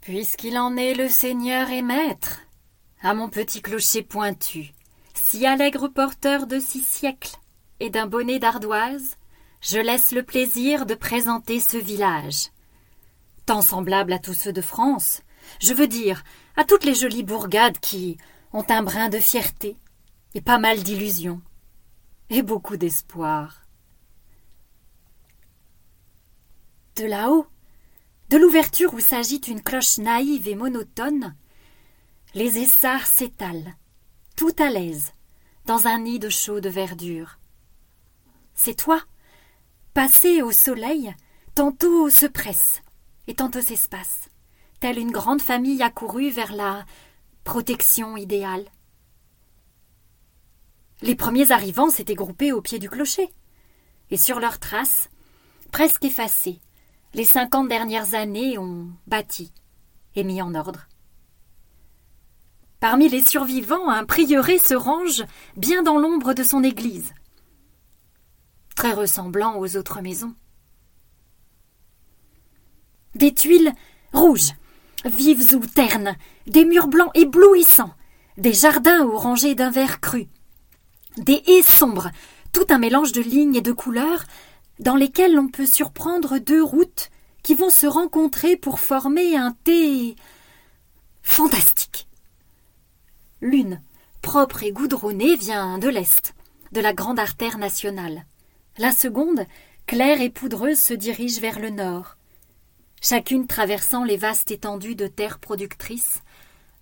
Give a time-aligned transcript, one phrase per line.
[0.00, 2.40] Puisqu'il en est le seigneur et maître,
[3.02, 4.72] à mon petit clocher pointu,
[5.12, 7.36] si allègre porteur de six siècles
[7.80, 9.18] et d'un bonnet d'ardoise,
[9.60, 12.48] je laisse le plaisir de présenter ce village.
[13.44, 15.20] Tant semblable à tous ceux de France,
[15.60, 16.24] je veux dire
[16.56, 18.16] à toutes les jolies bourgades qui
[18.54, 19.76] ont un brin de fierté
[20.32, 21.42] et pas mal d'illusions
[22.30, 23.66] et beaucoup d'espoir.
[26.96, 27.46] De là-haut,
[28.30, 31.34] de l'ouverture où s'agite une cloche naïve et monotone,
[32.34, 33.74] les essarts s'étalent,
[34.36, 35.12] tout à l'aise,
[35.66, 37.40] dans un nid de chaude verdure.
[38.54, 39.02] Ces toits,
[39.94, 41.12] passés au soleil,
[41.56, 42.82] tantôt se pressent
[43.26, 44.28] et tantôt s'espacent,
[44.78, 46.86] telle une grande famille accourue vers la
[47.42, 48.64] protection idéale.
[51.02, 53.28] Les premiers arrivants s'étaient groupés au pied du clocher,
[54.12, 55.10] et sur leurs traces,
[55.72, 56.60] presque effacées,
[57.14, 59.52] les cinquante dernières années ont bâti
[60.14, 60.86] et mis en ordre.
[62.78, 65.24] Parmi les survivants, un prieuré se range
[65.56, 67.12] bien dans l'ombre de son église,
[68.74, 70.34] très ressemblant aux autres maisons.
[73.14, 73.72] Des tuiles
[74.12, 74.52] rouges,
[75.04, 77.94] vives ou ternes, des murs blancs éblouissants,
[78.38, 80.28] des jardins orangés d'un vert cru,
[81.18, 82.10] des haies sombres,
[82.52, 84.24] tout un mélange de lignes et de couleurs
[84.80, 87.10] dans lesquelles l'on peut surprendre deux routes
[87.42, 90.16] qui vont se rencontrer pour former un thé
[91.22, 92.08] fantastique.
[93.40, 93.80] L'une,
[94.22, 96.34] propre et goudronnée, vient de l'Est,
[96.72, 98.26] de la grande artère nationale.
[98.78, 99.46] La seconde,
[99.86, 102.16] claire et poudreuse, se dirige vers le nord,
[103.02, 106.22] chacune traversant les vastes étendues de terres productrices,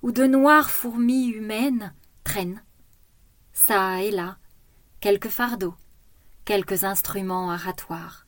[0.02, 2.62] où de noires fourmis humaines traînent,
[3.52, 4.38] ça et là,
[5.00, 5.74] quelques fardeaux,
[6.48, 8.27] quelques instruments aratoires.